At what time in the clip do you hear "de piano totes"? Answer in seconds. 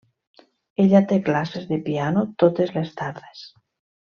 1.73-2.75